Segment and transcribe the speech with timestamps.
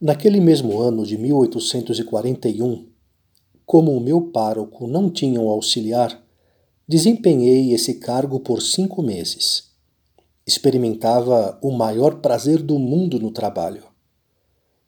[0.00, 2.86] Naquele mesmo ano de 1841,
[3.66, 6.24] como o meu pároco não tinha um auxiliar,
[6.86, 9.72] desempenhei esse cargo por cinco meses.
[10.46, 13.82] Experimentava o maior prazer do mundo no trabalho.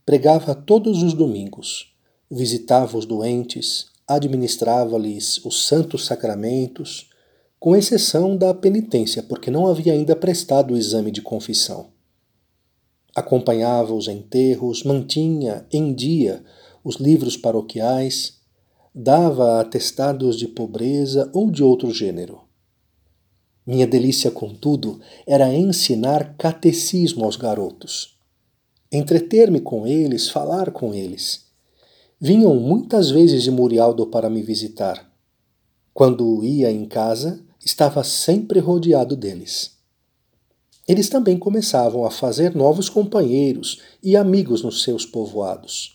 [0.07, 1.93] Pregava todos os domingos,
[2.31, 7.11] visitava os doentes, administrava-lhes os santos sacramentos,
[7.59, 11.89] com exceção da penitência, porque não havia ainda prestado o exame de confissão.
[13.15, 16.45] Acompanhava os enterros, mantinha em dia
[16.83, 18.39] os livros paroquiais,
[18.95, 22.41] dava atestados de pobreza ou de outro gênero.
[23.67, 28.19] Minha delícia, contudo, era ensinar catecismo aos garotos.
[28.91, 31.47] Entreter-me com eles, falar com eles.
[32.21, 35.11] Vinham muitas vezes de Murialdo para me visitar.
[35.95, 39.80] Quando ia em casa, estava sempre rodeado deles.
[40.91, 45.95] Eles também começavam a fazer novos companheiros e amigos nos seus povoados.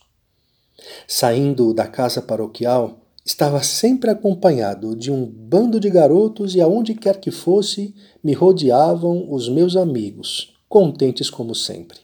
[1.05, 7.19] Saindo da casa paroquial, estava sempre acompanhado de um bando de garotos e aonde quer
[7.19, 11.97] que fosse, me rodeavam os meus amigos, contentes como sempre.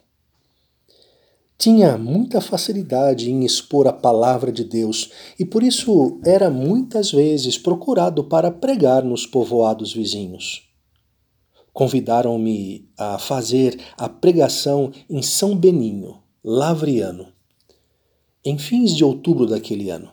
[1.57, 7.57] Tinha muita facilidade em expor a palavra de Deus e por isso era muitas vezes
[7.57, 10.69] procurado para pregar nos povoados vizinhos
[11.73, 17.27] convidaram-me a fazer a pregação em São Beninho, Lavriano,
[18.43, 20.11] em fins de outubro daquele ano.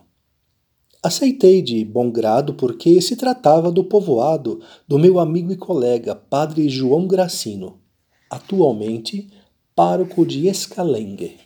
[1.01, 6.67] Aceitei de bom grado porque se tratava do povoado do meu amigo e colega, Padre
[6.67, 7.79] João Gracino,
[8.29, 9.29] atualmente
[9.73, 11.37] pároco de Escalengue.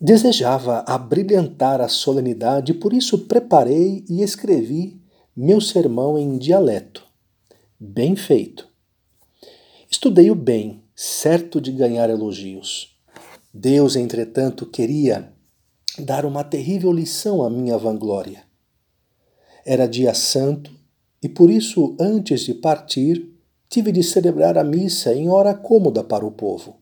[0.00, 5.00] Desejava abrilhantar a solenidade, por isso preparei e escrevi
[5.36, 7.09] meu sermão em dialeto
[7.82, 8.68] bem feito.
[9.90, 12.94] Estudei-o bem, certo de ganhar elogios.
[13.54, 15.32] Deus, entretanto, queria
[15.98, 18.44] dar uma terrível lição à minha vanglória.
[19.64, 20.70] Era dia santo
[21.22, 23.34] e por isso, antes de partir,
[23.66, 26.76] tive de celebrar a missa em hora cômoda para o povo.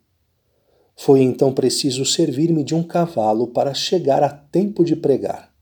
[0.96, 5.54] Foi então preciso servir-me de um cavalo para chegar a tempo de pregar.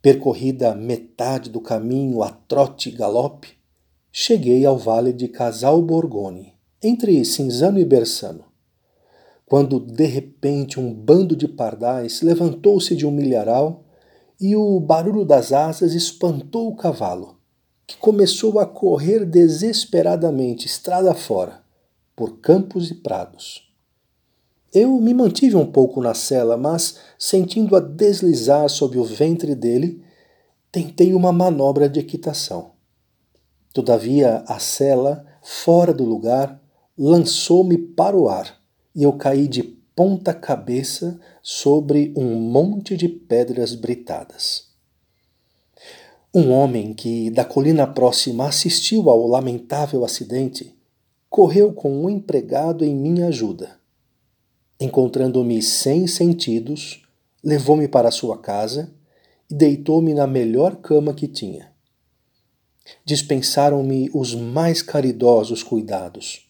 [0.00, 3.59] Percorrida metade do caminho a trote e galope,
[4.12, 8.44] cheguei ao vale de Casal Borgone, entre Cinzano e Bersano,
[9.46, 13.84] quando de repente um bando de pardais levantou-se de um milharal
[14.40, 17.36] e o barulho das asas espantou o cavalo,
[17.86, 21.62] que começou a correr desesperadamente estrada fora,
[22.16, 23.70] por campos e prados.
[24.72, 30.02] Eu me mantive um pouco na cela, mas, sentindo-a deslizar sob o ventre dele,
[30.70, 32.79] tentei uma manobra de equitação.
[33.72, 36.60] Todavia a cela, fora do lugar,
[36.98, 38.60] lançou-me para o ar
[38.94, 44.70] e eu caí de ponta cabeça sobre um monte de pedras britadas.
[46.34, 50.76] Um homem que da colina próxima assistiu ao lamentável acidente
[51.28, 53.78] correu com um empregado em minha ajuda.
[54.80, 57.02] Encontrando-me sem sentidos,
[57.42, 58.92] levou-me para sua casa
[59.48, 61.70] e deitou-me na melhor cama que tinha
[63.04, 66.48] dispensaram-me os mais caridosos cuidados.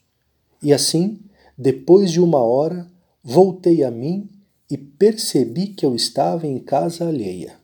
[0.62, 1.18] E assim,
[1.56, 2.90] depois de uma hora,
[3.22, 4.28] voltei a mim
[4.70, 7.58] e percebi que eu estava em casa alheia.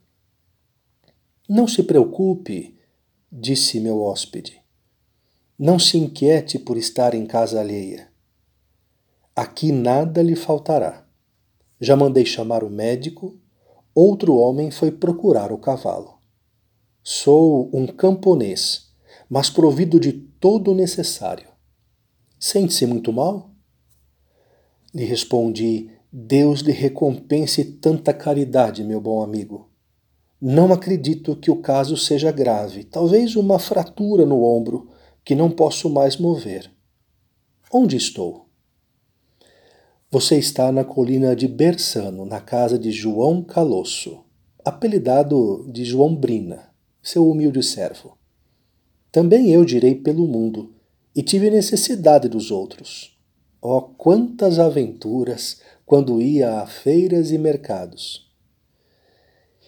[1.49, 2.77] Não se preocupe,
[3.31, 4.60] disse meu hóspede.
[5.59, 8.09] Não se inquiete por estar em casa alheia.
[9.34, 11.06] Aqui nada lhe faltará.
[11.81, 13.38] Já mandei chamar o médico,
[13.94, 16.16] outro homem foi procurar o cavalo.
[17.09, 18.89] Sou um camponês,
[19.31, 21.47] mas provido de todo o necessário.
[22.37, 23.53] Sente-se muito mal?
[24.93, 29.71] Lhe respondi: Deus lhe recompense tanta caridade, meu bom amigo.
[30.43, 34.91] Não acredito que o caso seja grave, talvez uma fratura no ombro
[35.25, 36.69] que não posso mais mover.
[37.72, 38.49] Onde estou?
[40.11, 44.25] Você está na colina de Bersano, na casa de João Calosso,
[44.65, 46.75] apelidado de João Brina
[47.07, 48.19] seu humilde servo.
[49.13, 50.75] Também eu direi pelo mundo,
[51.15, 53.17] e tive necessidade dos outros.
[53.63, 58.29] Oh, quantas aventuras quando ia a feiras e mercados!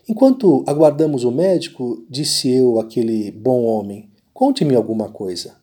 [0.08, 5.56] Enquanto aguardamos o médico, disse eu àquele bom homem, conte-me alguma coisa.